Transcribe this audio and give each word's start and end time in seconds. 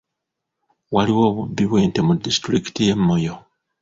Waliwo 0.93 1.23
obubbi 1.29 1.63
bw'ente 1.69 1.99
mu 2.07 2.13
disitulikiti 2.23 2.81
y'e 2.87 2.95
Moyo. 3.05 3.35